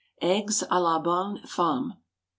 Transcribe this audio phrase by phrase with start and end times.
[0.23, 1.93] EGGS A LA BONNE FEMME.